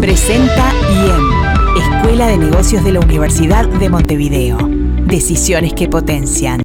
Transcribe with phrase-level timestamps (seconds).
[0.00, 4.56] Presenta IEM, Escuela de Negocios de la Universidad de Montevideo.
[5.04, 6.62] Decisiones que potencian.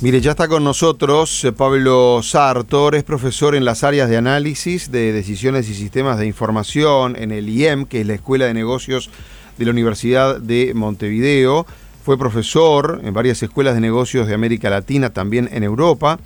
[0.00, 4.90] Mire, ya está con nosotros eh, Pablo Sartor, es profesor en las áreas de análisis
[4.90, 9.08] de decisiones y sistemas de información en el IEM, que es la Escuela de Negocios
[9.56, 11.64] de la Universidad de Montevideo.
[12.02, 16.18] Fue profesor en varias escuelas de negocios de América Latina, también en Europa.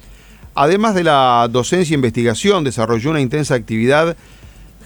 [0.54, 4.16] Además de la docencia e investigación, desarrolló una intensa actividad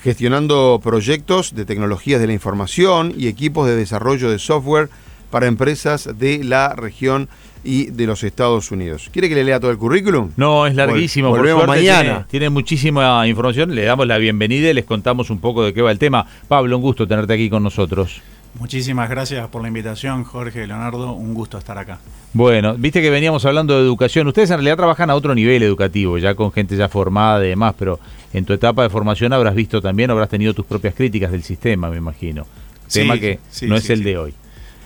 [0.02, 4.88] gestionando proyectos de tecnologías de la información y equipos de desarrollo de software
[5.30, 7.28] para empresas de la región
[7.64, 9.10] y de los Estados Unidos.
[9.12, 10.30] ¿Quiere que le lea todo el currículum?
[10.36, 11.30] No, es larguísimo.
[11.30, 12.02] Volvemos mañana.
[12.02, 13.74] Tiene, tiene, muchísima información.
[13.74, 16.24] Le damos la bienvenida y les contamos un poco de qué va el tema.
[16.46, 18.22] Pablo, un gusto tenerte aquí con nosotros.
[18.54, 21.12] Muchísimas gracias por la invitación, Jorge, Leonardo.
[21.12, 22.00] Un gusto estar acá.
[22.32, 24.26] Bueno, viste que veníamos hablando de educación.
[24.26, 27.74] Ustedes en realidad trabajan a otro nivel educativo, ya con gente ya formada y demás,
[27.78, 28.00] pero
[28.32, 31.88] en tu etapa de formación habrás visto también, habrás tenido tus propias críticas del sistema,
[31.88, 32.46] me imagino.
[32.92, 34.34] tema que sí, no es el de hoy.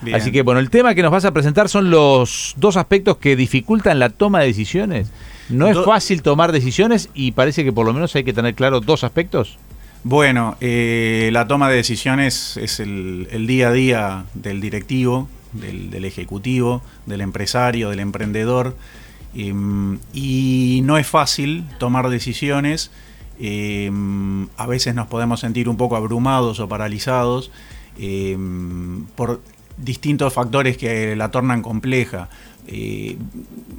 [0.02, 0.16] Bien.
[0.16, 3.36] Así que bueno, el tema que nos vas a presentar son los dos aspectos que
[3.36, 5.10] dificultan la toma de decisiones.
[5.48, 8.54] No es Do fácil tomar decisiones y parece que por lo menos hay que tener
[8.54, 9.58] claro dos aspectos.
[10.04, 16.82] Bueno, eh, la toma de decisiones es el, día a día del directivo, del, ejecutivo,
[17.06, 18.76] del empresario, del emprendedor.
[19.34, 19.54] Eh,
[20.12, 22.90] y no es fácil tomar decisiones.
[23.38, 23.90] Eh,
[24.56, 27.50] a veces nos podemos sentir un poco abrumados o paralizados
[27.98, 28.36] eh,
[29.14, 29.40] por
[29.76, 32.28] distintos factores que la tornan compleja.
[32.68, 33.16] Eh,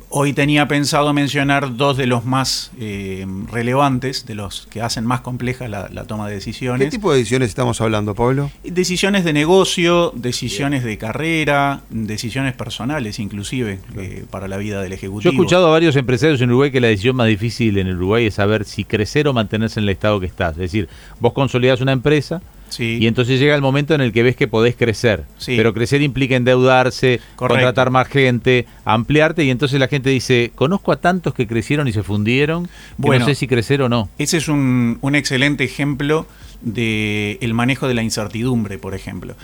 [0.10, 5.22] hoy tenía pensado mencionar dos de los más eh, relevantes, de los que hacen más
[5.22, 6.88] compleja la, la, toma de decisiones.
[6.88, 8.52] ¿Qué tipo de decisiones estamos hablando, Pablo?
[8.64, 10.96] Decisiones de negocio, decisiones Bien.
[10.96, 15.22] de carrera, decisiones personales inclusive eh, para la vida del ejecutivo.
[15.22, 18.26] Yo he escuchado a varios empresarios en Uruguay que la decisión más difícil en Uruguay
[18.26, 20.52] es saber si crecer o mantenerse en el estado que estás.
[20.52, 20.90] Es decir,
[21.22, 22.42] vos consolidás una empresa,
[22.74, 22.98] Sí.
[23.00, 25.26] Y entonces llega el momento en el que ves que podés crecer.
[25.38, 25.56] Sí.
[25.56, 27.56] Pero crecer implica endeudarse, Correcto.
[27.56, 29.44] contratar más gente, ampliarte.
[29.44, 32.68] Y entonces la gente dice: Conozco a tantos que crecieron y se fundieron.
[32.98, 34.10] Bueno, no sé si crecer o no.
[34.18, 36.26] Ese es un, un excelente ejemplo
[36.62, 39.36] del de manejo de la incertidumbre, por ejemplo.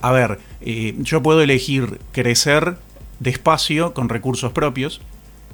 [0.00, 2.76] A ver, eh, yo puedo elegir crecer
[3.20, 5.00] despacio con recursos propios,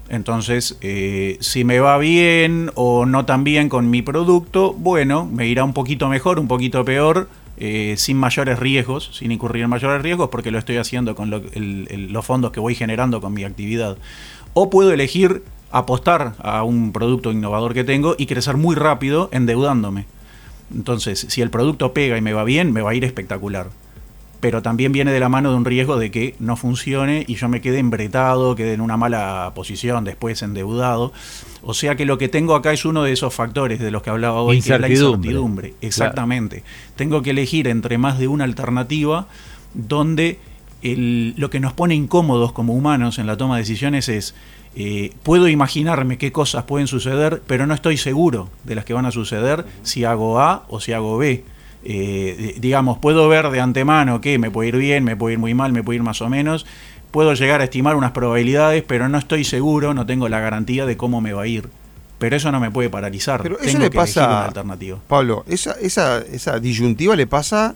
[0.09, 5.47] entonces, eh, si me va bien o no tan bien con mi producto, bueno, me
[5.47, 10.01] irá un poquito mejor, un poquito peor, eh, sin mayores riesgos, sin incurrir en mayores
[10.01, 13.99] riesgos, porque lo estoy haciendo con lo, los fondos que voy generando con mi actividad.
[14.55, 20.07] O puedo elegir apostar a un producto innovador que tengo y crecer muy rápido endeudándome.
[20.75, 23.69] Entonces, si el producto pega y me va bien, me va a ir espectacular
[24.41, 27.49] pero también viene de la mano de un riesgo de que no funcione y yo
[27.49, 31.13] me quede embretado, quede en una mala posición, después endeudado.
[31.63, 34.11] O sea que lo que tengo acá es uno de esos factores de los que
[34.11, 35.75] hablaba hoy, que es la incertidumbre.
[35.81, 36.61] Exactamente.
[36.61, 36.95] Claro.
[36.97, 39.27] Tengo que elegir entre más de una alternativa
[39.75, 40.39] donde
[40.83, 44.35] el, lo que nos pone incómodos como humanos en la toma de decisiones es
[44.77, 49.07] eh, puedo imaginarme qué cosas pueden suceder, pero no estoy seguro de las que van
[49.07, 51.43] a suceder si hago A o si hago B
[51.91, 55.55] eh, digamos, puedo ver de antemano que me puede ir bien, me puede ir muy
[55.55, 56.67] mal, me puede ir más o menos,
[57.11, 60.99] puedo llegar a estimar unas probabilidades, pero no estoy seguro, no tengo la garantía de
[60.99, 61.71] cómo me va a ir.
[62.19, 63.43] Pero eso no me puede paralizar.
[63.43, 64.99] Pero eso le pasa, alternativa.
[65.09, 67.75] Pablo, esa, esa, esa disyuntiva le pasa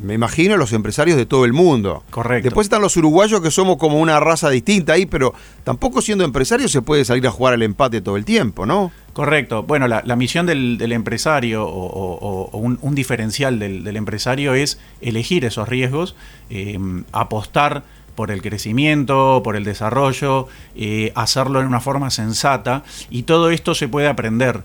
[0.00, 2.04] me imagino, los empresarios de todo el mundo.
[2.10, 2.44] Correcto.
[2.44, 5.34] Después están los uruguayos que somos como una raza distinta ahí, pero
[5.64, 8.92] tampoco siendo empresario se puede salir a jugar al empate todo el tiempo, ¿no?
[9.12, 9.64] Correcto.
[9.64, 13.96] Bueno, la, la misión del, del, empresario o, o, o un, un, diferencial del, del,
[13.96, 16.14] empresario es elegir esos riesgos,
[16.48, 16.78] eh,
[17.12, 17.82] apostar
[18.14, 20.46] por el crecimiento, por el desarrollo,
[20.76, 24.62] eh, hacerlo en una forma sensata y todo esto se puede aprender.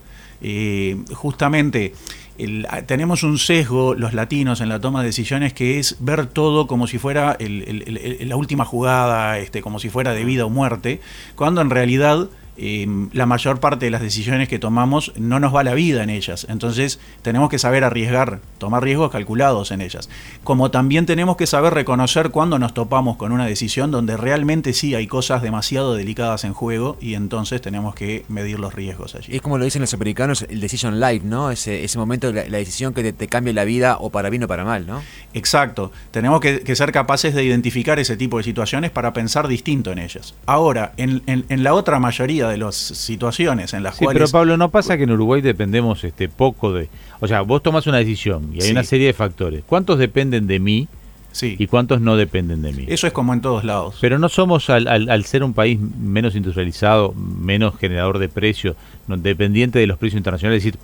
[0.47, 1.93] Eh, justamente
[2.37, 6.67] el, tenemos un sesgo, los latinos, en la toma de decisiones, que es ver todo
[6.67, 10.51] como si fuera el, el, la última jugada, este, como si fuera de vida o
[10.51, 11.01] muerte,
[11.35, 15.63] cuando en realidad eh, la mayor parte de las decisiones que tomamos no nos va
[15.63, 16.45] la vida en ellas.
[16.49, 20.09] Entonces tenemos que saber arriesgar, tomar riesgos calculados en ellas.
[20.43, 24.95] Como también tenemos que saber reconocer cuando nos topamos con una decisión donde realmente sí
[24.95, 29.35] hay cosas demasiado delicadas en juego y entonces tenemos que medir los riesgos allí.
[29.35, 31.51] Es como lo dicen los americanos, el decision life, ¿no?
[31.51, 34.43] Ese, ese momento, la, la decisión que te, te, cambia la vida o para bien
[34.43, 35.01] o para mal, ¿no?
[35.33, 35.91] Exacto.
[36.11, 39.99] Tenemos que, que, ser capaces de identificar ese tipo de situaciones para pensar distinto en
[39.99, 40.35] ellas.
[40.45, 44.21] Ahora, en, en, en la otra mayoría de las situaciones en las sí, cuales...
[44.21, 46.89] Pero Pablo, ¿no pasa que en Uruguay dependemos este poco de...
[47.19, 48.71] O sea, vos tomas una decisión y hay sí.
[48.71, 49.63] una serie de factores.
[49.65, 50.87] ¿Cuántos dependen de mí?
[51.31, 51.55] Sí.
[51.59, 52.85] ¿Y cuántos no dependen de mí?
[52.87, 53.97] Eso es como en todos lados.
[53.99, 58.75] Pero no somos, al, al, al ser un país menos industrializado, menos generador de precios,
[59.07, 60.79] no, dependiente de los precios internacionales, es decir,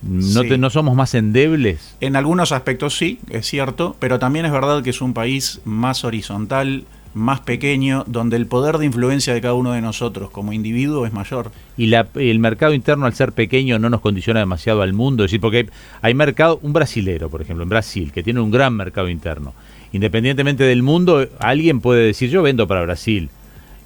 [0.00, 0.48] ¿No, Sí.
[0.50, 1.96] te- ¿No somos más endebles?
[2.00, 6.04] En algunos aspectos sí, es cierto, pero también es verdad que es un país más
[6.04, 6.84] horizontal,
[7.18, 11.12] más pequeño, donde el poder de influencia de cada uno de nosotros como individuo es
[11.12, 11.50] mayor.
[11.76, 15.24] Y la- el mercado interno, al ser pequeño, no nos condiciona demasiado al mundo.
[15.24, 15.66] Es decir, porque hay,
[16.02, 19.52] hay mercado, un brasilero, por ejemplo, en Brasil, que tiene un gran mercado interno.
[19.92, 23.30] Independientemente del mundo, alguien puede decir, yo vendo para Brasil.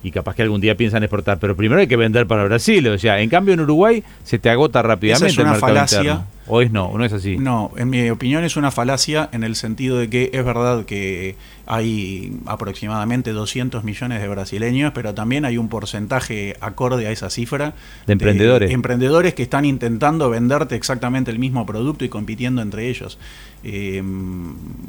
[0.02, 2.86] Y capaz que algún día piensan exportar, pero primero hay que vender para Brasil.
[2.88, 5.72] O sea, en cambio en Uruguay se te agota rápidamente Esa es una el mercado
[5.74, 5.98] falacia.
[6.00, 6.26] interno.
[6.48, 7.36] O es no, es así.
[7.38, 11.36] No, en mi opinión es una falacia en el sentido de que es verdad que
[11.66, 17.74] hay aproximadamente 200 millones de brasileños, pero también hay un porcentaje acorde a esa cifra
[18.08, 18.72] De emprendedores.
[18.72, 23.18] emprendedores que están intentando venderte exactamente el mismo producto y compitiendo entre ellos.
[23.64, 24.02] Eh,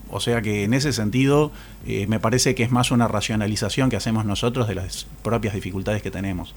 [0.09, 1.51] o sea que en ese sentido
[1.85, 6.01] eh, me parece que es más una racionalización que hacemos nosotros de las propias dificultades
[6.01, 6.55] que tenemos.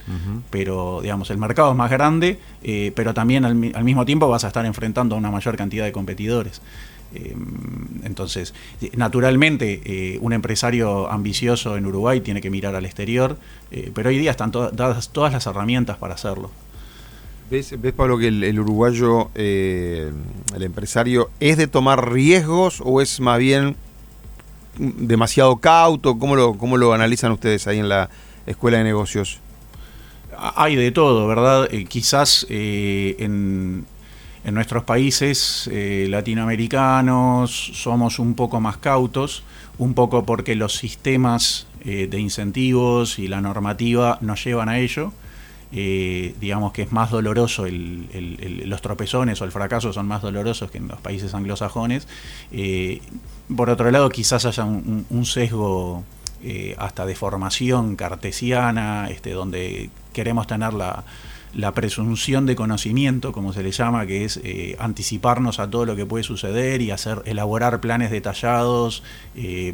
[0.50, 4.28] Pero, digamos, el mercado es más grande, eh, pero también al, mi- al mismo tiempo
[4.28, 6.60] vas a estar enfrentando a una mayor cantidad de competidores.
[7.14, 7.34] Eh,
[8.04, 8.52] entonces,
[8.82, 13.38] eh, naturalmente, un empresario ambicioso en Uruguay tiene que mirar al exterior,
[13.94, 16.50] pero hoy día están to- dadas todas las herramientas para hacerlo.
[17.50, 20.10] ¿Ves, ves, Pablo, que el, uruguayo, eh,
[20.54, 23.76] el empresario, es de tomar riesgos o es más bien
[24.78, 26.18] demasiado cauto?
[26.18, 28.10] ¿Cómo lo, cómo lo analizan ustedes ahí en la
[28.46, 29.38] Escuela de Negocios?
[30.36, 31.68] Ha- Hay de todo, ¿verdad?
[31.72, 33.86] Eh, quizás eh, en,
[34.44, 39.44] en nuestros países eh, latinoamericanos somos un poco más cautos,
[39.78, 45.12] un poco porque los sistemas de incentivos y la normativa nos llevan a ello.
[45.72, 50.70] Eh, digamos que es más doloroso, el- los tropezones o el fracaso son más dolorosos
[50.70, 52.06] que en los países anglosajones.
[52.52, 53.00] Eh,
[53.54, 56.04] por otro lado, quizás haya un sesgo
[56.42, 61.02] eh, hasta de formación cartesiana, este, donde queremos tener la,
[61.54, 65.96] la presunción de conocimiento, como se le llama, que es eh, anticiparnos a todo lo
[65.96, 69.02] que puede suceder y hacer elaborar planes detallados
[69.36, 69.72] eh,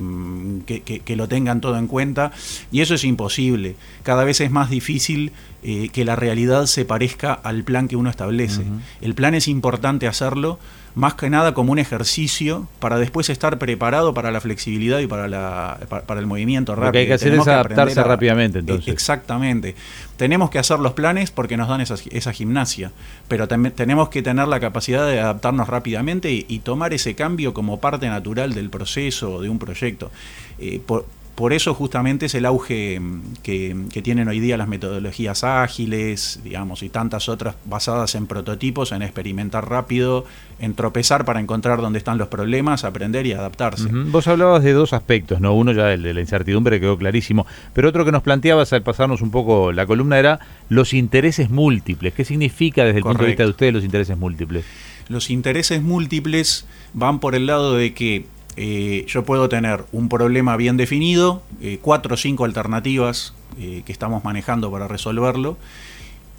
[0.66, 2.32] que, que- que lo tengan todo en cuenta.
[2.70, 3.74] Y eso es imposible.
[4.04, 5.32] Cada vez es más difícil
[5.64, 8.62] eh, que la realidad se parezca al plan que uno establece.
[9.00, 10.58] El plan es importante hacerlo
[10.94, 15.26] más que nada como un ejercicio para después estar preparado para la flexibilidad y para,
[15.28, 17.00] la, para, el movimiento Lo que rápido.
[17.00, 18.88] hay que hacer Tenemos es adaptarse a- rápidamente, entonces.
[18.88, 19.74] Eh, Exactamente.
[20.16, 22.92] Tenemos que hacer los planes porque nos dan esa, esa gimnasia,
[23.28, 27.54] pero también tenemos que tener la capacidad de adaptarnos rápidamente y, y tomar ese cambio
[27.54, 30.10] como parte natural del proceso o de un proyecto.
[30.58, 34.68] Eh, por, por eso justamente es el auge mm, que, que tienen hoy día las
[34.68, 40.24] metodologías ágiles, digamos, y tantas otras basadas en prototipos, en experimentar rápido,
[40.58, 43.88] en tropezar para encontrar dónde están los problemas, aprender y adaptarse.
[43.90, 45.54] Vos hablabas de dos aspectos, ¿no?
[45.54, 49.22] Uno ya el de la incertidumbre quedó clarísimo, pero otro que nos planteabas al pasarnos
[49.22, 52.12] un poco la columna era los intereses múltiples.
[52.14, 54.64] ¿Qué significa desde el punto de vista de ustedes los intereses múltiples?
[55.08, 58.26] Los intereses múltiples van por el lado de que
[58.56, 63.92] eh, yo puedo tener un problema bien definido, eh, cuatro o cinco alternativas eh, que
[63.92, 65.56] estamos manejando para resolverlo,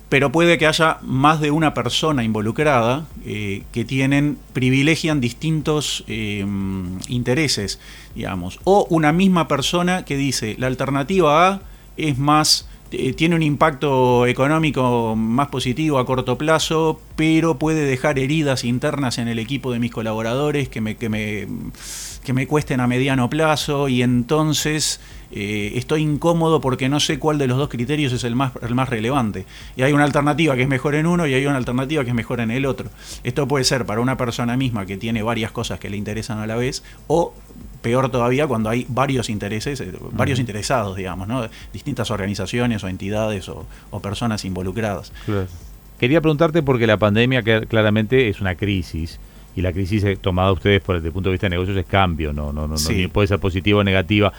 [0.10, 6.46] pero puede que haya más de una persona involucrada que tienen, privilegian distintos eh,
[7.08, 7.80] intereses,
[8.14, 11.62] digamos, o una misma persona que dice la alternativa A
[11.98, 12.68] es más
[13.16, 19.28] tiene un impacto económico más positivo a corto plazo, pero puede dejar heridas internas en
[19.28, 21.48] el equipo de mis colaboradores que me, que me,
[22.24, 25.00] que me cuesten a mediano plazo y entonces
[25.36, 28.76] eh, estoy incómodo porque no sé cuál de los dos criterios es el más, el
[28.76, 29.46] más relevante.
[29.76, 32.16] Y hay una alternativa que es mejor en uno y hay una alternativa que es
[32.16, 32.90] mejor en el otro.
[33.24, 36.48] Esto puede ser para una persona misma que tiene varias cosas que le interesan a
[36.48, 37.34] la vez o
[37.82, 41.48] peor todavía cuando hay varios intereses, eh, varios interesados, digamos, ¿no?
[41.74, 45.12] distintas organizaciones o entidades o, o personas involucradas.
[46.00, 49.20] Quería preguntarte porque la pandemia claramente es una crisis
[49.56, 51.78] y la crisis eh, tomada a ustedes por desde el punto de vista de negocios
[51.78, 53.08] es cambio, no, no, no, no, Sí.
[53.08, 54.34] puede ser positiva o negativa.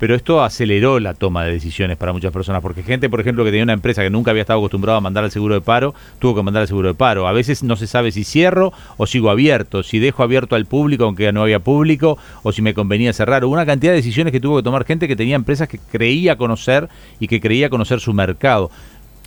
[0.00, 3.50] Pero esto aceleró la toma de decisiones para muchas personas, porque gente, por ejemplo, que
[3.50, 6.34] tenía una empresa que nunca había estado acostumbrada a mandar al seguro de paro, tuvo
[6.36, 7.28] que mandar al seguro de paro.
[7.28, 11.04] A veces no se sabe si cierro o sigo abierto, si dejo abierto al público
[11.04, 13.44] aunque no había público, o si me convenía cerrar.
[13.44, 16.36] Hubo una cantidad de decisiones que tuvo que tomar gente que tenía empresas que creía
[16.36, 16.88] conocer
[17.20, 18.70] y que creía conocer su mercado.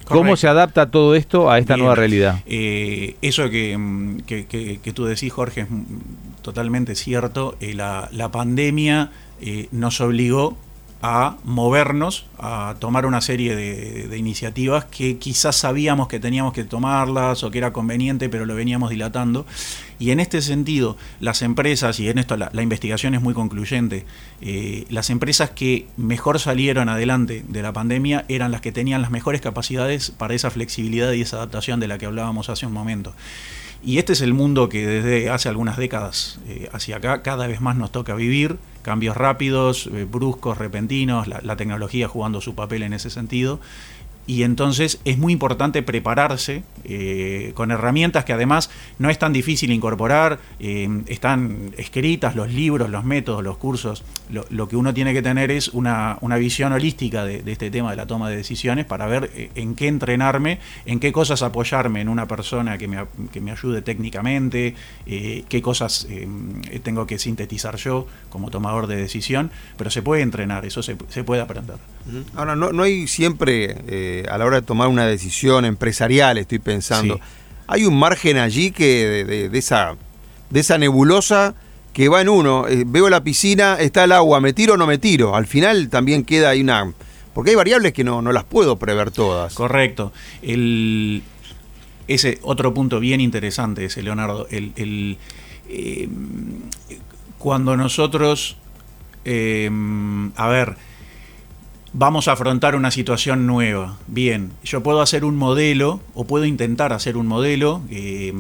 [0.06, 1.84] ¿Cómo se adapta todo esto a esta Bien.
[1.86, 2.40] nueva realidad?
[2.46, 5.84] Eh, eso que, mm, que, que- que tú decís, Jorge, es mm,
[6.42, 7.56] totalmente cierto.
[7.62, 9.12] Eh, la, la pandemia
[9.72, 10.58] nos obligó
[11.06, 17.44] a movernos, a tomar una serie de, iniciativas que quizás sabíamos que teníamos que tomarlas
[17.44, 19.46] o que era conveniente, pero lo veníamos dilatando.
[20.00, 24.06] Y en este sentido, las empresas, y en esto la, la investigación es muy concluyente,
[24.40, 29.12] eh, las empresas que mejor salieron adelante de la pandemia eran las que tenían las
[29.12, 33.14] mejores capacidades para esa flexibilidad y esa adaptación de la que hablábamos hace un momento.
[33.86, 37.60] Y este es el mundo que desde hace algunas décadas eh, hacia acá cada vez
[37.60, 42.84] más nos toca vivir, cambios rápidos, eh, bruscos, repentinos, la, la tecnología jugando su papel
[42.84, 43.60] en ese sentido
[44.26, 49.72] y entonces es muy importante prepararse eh, con herramientas que además no es tan difícil
[49.72, 54.04] incorporar, eh, están escritas los libros, los métodos, los cursos.
[54.30, 57.92] Lo, que uno tiene que tener es una, una visión holística de, de, este tema
[57.92, 62.02] de la toma de decisiones para ver eh, en qué entrenarme, en qué cosas apoyarme
[62.02, 64.76] en una persona que me, que me ayude técnicamente,
[65.06, 66.08] qué cosas
[66.84, 71.24] tengo que sintetizar yo como tomador de decisión, pero se puede entrenar, eso se, se
[71.24, 71.78] puede aprender.
[72.36, 77.16] Ahora, no, no hay siempre a la hora de tomar una decisión empresarial, estoy pensando.
[77.16, 77.22] Sí.
[77.68, 79.96] Hay un margen allí que de, de, de, esa,
[80.50, 81.56] de esa nebulosa
[81.94, 82.68] que va en uno.
[82.68, 85.36] Eh, veo la piscina, está el agua, me tiro o no me tiro.
[85.36, 86.92] Al final también queda ahí una...
[87.34, 89.54] Porque hay variables que no, no las puedo prever todas.
[89.54, 90.12] Correcto.
[90.42, 91.24] El,
[92.08, 94.48] ese otro punto bien interesante ese, Leonardo.
[94.50, 95.18] El, el
[95.70, 96.10] eh,
[97.38, 98.58] cuando nosotros...
[99.26, 99.72] Eh,
[100.36, 100.76] a ver
[101.94, 103.98] vamos a afrontar una situación nueva.
[104.08, 108.34] Bien, yo puedo hacer un modelo o puedo intentar hacer un modelo eh,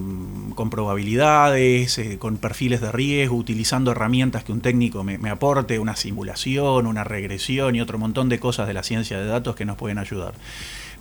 [0.55, 5.79] con probabilidades, eh, con perfiles de riesgo, utilizando herramientas que un técnico me, me, aporte,
[5.79, 9.65] una simulación, una regresión y otro montón de cosas de la ciencia de datos que
[9.65, 10.33] nos pueden ayudar.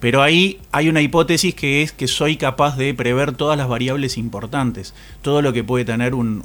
[0.03, 4.19] Pero ahí hay una hipótesis que es que soy capaz de prever todas las variables
[4.19, 6.43] importantes, todo lo que puede tener un,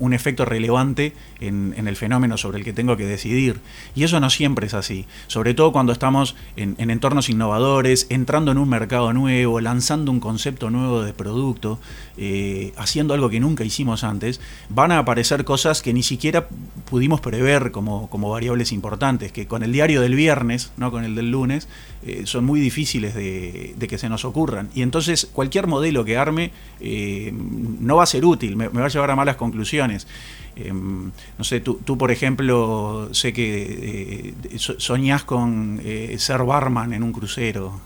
[0.00, 3.60] un, efecto relevante en, en, el fenómeno sobre el que tengo que decidir.
[3.94, 8.50] Y eso no siempre es así, sobre todo cuando estamos en, en entornos innovadores, entrando
[8.50, 11.78] en un mercado nuevo, lanzando un concepto nuevo de producto,
[12.16, 16.48] eh, haciendo algo que nunca hicimos antes, van a aparecer cosas que ni siquiera
[16.90, 21.14] pudimos prever como, como variables importantes, que con el diario del viernes, no con el
[21.14, 21.68] del lunes,
[22.04, 24.70] eh, son muy difíciles de, de, que se nos ocurran.
[24.74, 26.50] Y entonces cualquier modelo que arme
[26.80, 30.06] eh, no va a ser útil, me, me, va a llevar a malas conclusiones.
[30.54, 36.92] Eh, no sé, tú, tú, por ejemplo, sé que eh, soñás con eh, ser barman
[36.92, 37.80] en un crucero.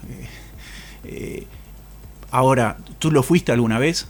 [2.31, 4.09] ahora, ¿tú lo fuiste alguna vez?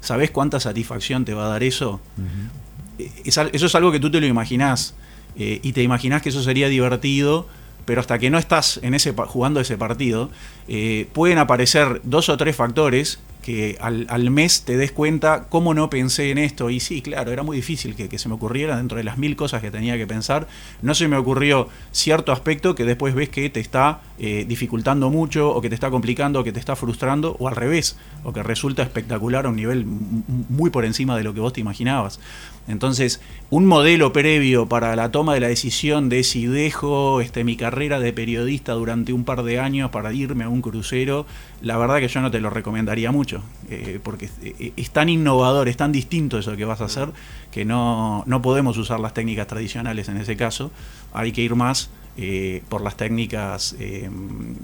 [0.00, 2.00] ¿Sabés cuánta satisfacción te va a dar eso?
[2.16, 3.50] Uh -huh.
[3.52, 4.94] eso es algo que tú te lo imaginás.
[5.34, 7.48] y te imaginás que eso sería divertido
[7.84, 10.30] pero hasta que no estás en ese, jugando ese partido,
[10.68, 15.90] eh, pueden aparecer dos o tres factores que al, mes te des cuenta cómo no
[15.90, 16.70] pensé en esto.
[16.70, 19.36] Y sí, claro, era muy difícil que, que, se me ocurriera dentro de las mil
[19.36, 20.46] cosas que tenía que pensar.
[20.80, 25.50] No se me ocurrió cierto aspecto que después ves que te está eh, dificultando mucho,
[25.50, 28.40] o que te está complicando, o que te está frustrando, o al revés, o que
[28.44, 32.20] resulta espectacular a un nivel muy por encima de lo que vos te imaginabas.
[32.68, 37.56] Entonces, un modelo previo para la toma de la decisión de si dejo este, mi
[37.56, 41.26] carrera de periodista durante un par de años para irme a un crucero,
[41.60, 44.32] la verdad que yo no te lo recomendaría mucho, eh, porque es,
[44.76, 47.08] es, tan innovador, es tan distinto eso que vas a hacer,
[47.50, 50.70] que no, no podemos usar las técnicas tradicionales en ese caso,
[51.12, 54.08] hay que ir más eh, por las técnicas eh,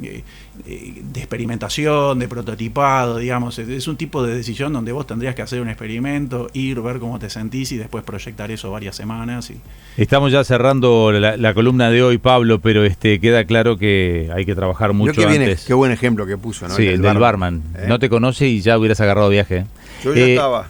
[0.03, 0.23] eh,
[0.67, 5.63] de experimentación, de prototipado, digamos, es, un tipo de decisión donde vos tendrías que hacer
[5.63, 9.51] un experimento, ir, ver cómo te sentís y después proyectar eso varias semanas.
[9.51, 9.61] Y...
[9.97, 14.45] Estamos ya cerrando la, la, columna de hoy, Pablo, pero este queda claro que hay
[14.45, 15.39] que trabajar mucho que antes.
[15.39, 16.75] Viene, qué buen ejemplo que puso, ¿no?
[16.75, 17.63] Sí, el, el del barman.
[17.73, 17.89] barman.
[17.89, 19.65] No te conoce y ya hubieras agarrado viaje.
[20.05, 20.69] Yo ya estaba.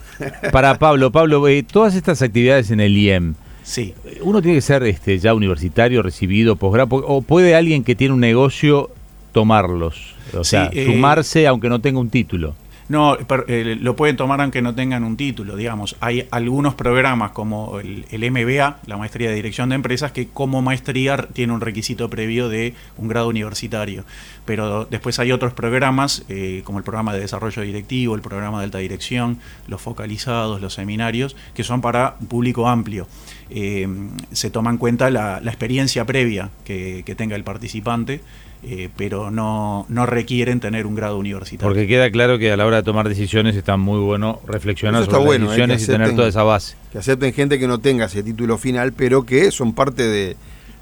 [0.53, 3.93] para Pablo, Pablo, todas estas actividades en el IEM, Sí.
[4.21, 8.19] Uno tiene que ser este, ya universitario, recibido, posgrado, o puede alguien que tiene un
[8.19, 8.89] negocio
[9.31, 12.55] tomarlos, o sea, eh, sumarse aunque no tenga un título.
[12.89, 15.95] No, pero, eh, lo pueden tomar aunque no tengan un título, digamos.
[15.99, 20.63] Hay algunos programas como el, el, MBA, la maestría de dirección de empresas, que como
[20.63, 24.05] maestría tiene un requisito previo de un grado universitario.
[24.45, 28.63] Pero después hay otros programas, eh, como el programa de desarrollo directivo, el programa de
[28.65, 29.37] alta dirección,
[29.67, 33.07] los focalizados, los seminarios, que son para un público amplio.
[33.51, 33.87] Eh,
[34.31, 38.21] se toma en cuenta la, la experiencia previa que, que tenga el participante.
[38.61, 41.69] Eh, pero no, no, requieren tener un grado universitario.
[41.69, 45.17] Porque queda claro que a la hora de tomar decisiones está muy bueno reflexionar sobre
[45.19, 46.75] bueno, las decisiones acepten, y tener toda esa base.
[46.91, 50.35] Que acepten gente que no tenga ese título final, pero que son parte de,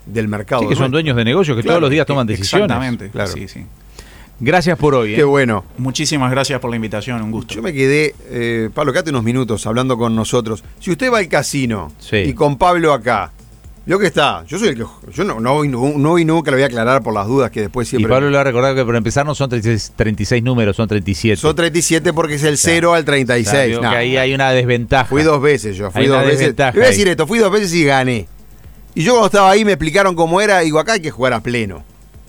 [0.08, 0.64] del mercado.
[0.64, 2.66] Sí, que son dueños de negocios, que claro, todos los días toman decisiones.
[2.66, 3.32] Exactamente, claro.
[3.32, 3.64] sí, sí.
[4.40, 5.14] Gracias por hoy.
[5.14, 5.16] ¿eh?
[5.16, 5.66] Qué bueno.
[5.78, 7.56] Muchísimas gracias por la invitación, un gusto.
[7.56, 10.64] Yo me quedé, eh, Pablo, quédate unos minutos hablando con nosotros.
[10.80, 12.18] Si usted va al casino sí.
[12.18, 13.32] y con Pablo acá,
[13.88, 14.84] lo que está, yo soy el que.
[15.14, 17.50] Yo no, no, voy, no, no voy nunca, lo voy a aclarar por las dudas
[17.50, 18.10] que después siempre.
[18.10, 20.90] Y Pablo le va a recordar que para empezar no son 36, 36 números, son
[20.90, 21.40] 37.
[21.40, 23.78] Son 37 porque es el 0 al 36.
[23.78, 23.90] O sea, no.
[23.90, 25.06] que ahí hay una desventaja.
[25.06, 26.54] Fui dos veces yo, fui hay dos veces.
[26.58, 28.28] Le voy a decir esto, fui dos veces y gané.
[28.94, 31.32] Y yo cuando estaba ahí me explicaron cómo era, y digo, acá hay que jugar
[31.32, 31.84] a pleno.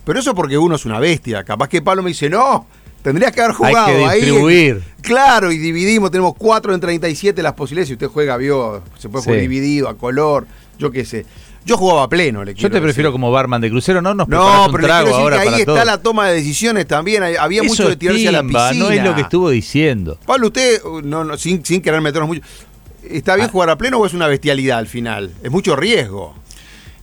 [0.09, 1.43] Pero eso porque uno es una bestia.
[1.43, 2.65] Capaz que Pablo me dice, no,
[3.03, 4.21] Tendrías que haber jugado Hay que ahí.
[4.21, 4.81] distribuir.
[5.03, 7.87] Claro, y dividimos, tenemos 4 en 37 las posibilidades.
[7.89, 9.41] Si usted juega, vio, se puede jugar Sí.
[9.47, 10.47] dividido, a color,
[10.79, 11.25] yo qué sé.
[11.63, 13.11] Yo jugaba a pleno, le Yo te prefiero decir.
[13.11, 15.57] como barman de crucero, no nos No, un pero trago decir ahora que ahí para
[15.59, 15.85] está todo.
[15.85, 17.21] la toma de decisiones también.
[17.23, 18.73] Había Eso mucho de tirarse a la piscina.
[18.73, 20.17] no es lo que estuvo diciendo.
[20.25, 22.41] Pablo, usted, uh, no, no, sin, sin querer meternos mucho,
[23.09, 23.51] ¿está bien Ah.
[23.51, 25.31] jugar a pleno o es una bestialidad al final?
[25.43, 26.35] Es mucho riesgo.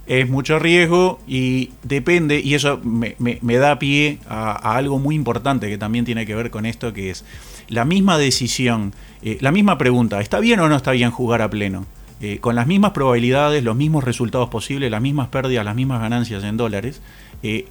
[0.07, 5.69] Es mucho riesgo y depende, y eso me, da pie a, a algo muy importante
[5.69, 7.25] que también tiene que ver con esto, que es
[7.69, 11.51] la misma decisión, eh, la misma pregunta, ¿está bien o no está bien jugar a
[11.51, 11.87] pleno?
[12.21, 16.45] Eh, con las mismas probabilidades, los mismos resultados posibles, las mismas pérdidas, las mismas ganancias
[16.45, 17.03] en dólares,
[17.43, 17.67] eh,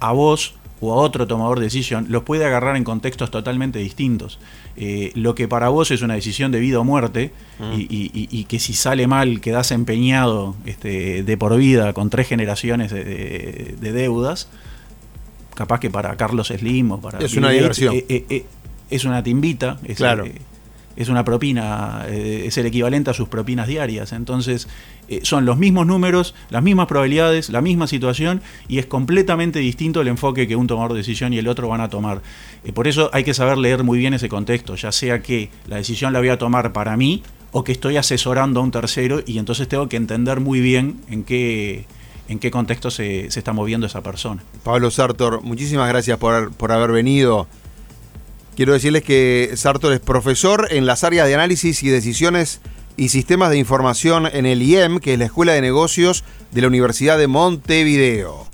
[0.00, 4.38] a vos o a otro tomador de decisión los puede agarrar en contextos totalmente distintos.
[4.76, 7.32] Eh, lo que para vos es una decisión de vida o muerte
[7.74, 12.10] y, y- y- y que si sale mal quedás empeñado este, de por vida con
[12.10, 14.48] tres generaciones de, de- de deudas,
[15.54, 17.94] capaz que para Carlos Slim o para Es una Bill diversión.
[17.94, 18.44] eh, eh,
[18.90, 20.24] es una timbita, es, Claro.
[20.98, 24.12] Es una propina, eh, es el equivalente a sus propinas diarias.
[24.12, 24.66] Entonces,
[25.08, 30.00] eh, son los mismos números, las mismas probabilidades, la misma situación y es completamente distinto
[30.00, 32.20] el enfoque que un tomador de decisión y el otro van a tomar.
[32.64, 35.76] Eh, por eso hay que saber leer muy bien ese contexto, ya sea que la
[35.76, 39.38] decisión la voy a tomar para mí o que estoy asesorando a un tercero y
[39.38, 41.86] entonces tengo que entender muy bien en qué,
[42.28, 44.42] en qué contexto se, se está moviendo esa persona.
[44.64, 47.46] Pablo Sartor, muchísimas gracias por, por haber venido.
[48.58, 52.60] Quiero decirles que Sartor es profesor en las áreas de análisis y decisiones
[52.96, 56.66] y sistemas de información en el IEM, que es la Escuela de Negocios de la
[56.66, 58.48] Universidad de Montevideo.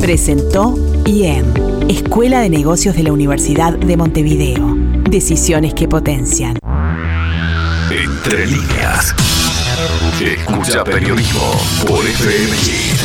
[0.00, 1.44] Presentó IEM,
[1.90, 4.78] Escuela de Negocios de la Universidad de Montevideo.
[5.10, 6.56] Decisiones que potencian.
[7.90, 9.14] Entre líneas.
[10.22, 11.52] Escucha periodismo
[11.86, 12.95] por FM Hit.